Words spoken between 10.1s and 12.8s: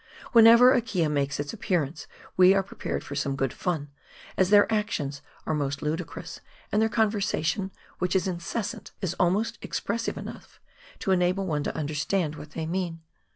enough to enable one to understand what they